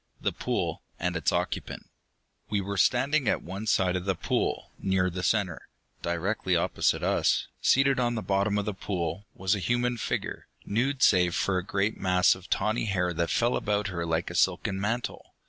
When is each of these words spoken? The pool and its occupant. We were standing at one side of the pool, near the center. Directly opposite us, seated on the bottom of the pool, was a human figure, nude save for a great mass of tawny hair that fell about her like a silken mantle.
The 0.19 0.31
pool 0.31 0.81
and 0.99 1.15
its 1.15 1.31
occupant. 1.31 1.85
We 2.49 2.59
were 2.59 2.75
standing 2.79 3.27
at 3.27 3.43
one 3.43 3.67
side 3.67 3.95
of 3.95 4.05
the 4.05 4.15
pool, 4.15 4.71
near 4.79 5.11
the 5.11 5.21
center. 5.21 5.67
Directly 6.01 6.55
opposite 6.55 7.03
us, 7.03 7.45
seated 7.61 7.99
on 7.99 8.15
the 8.15 8.23
bottom 8.23 8.57
of 8.57 8.65
the 8.65 8.73
pool, 8.73 9.27
was 9.35 9.53
a 9.53 9.59
human 9.59 9.97
figure, 9.97 10.47
nude 10.65 11.03
save 11.03 11.35
for 11.35 11.59
a 11.59 11.63
great 11.63 11.97
mass 11.99 12.33
of 12.33 12.49
tawny 12.49 12.85
hair 12.85 13.13
that 13.13 13.29
fell 13.29 13.55
about 13.55 13.89
her 13.89 14.03
like 14.03 14.31
a 14.31 14.33
silken 14.35 14.81
mantle. 14.81 15.35